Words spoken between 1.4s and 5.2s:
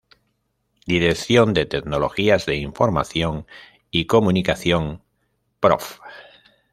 de Tecnologías de Información y Comunicación: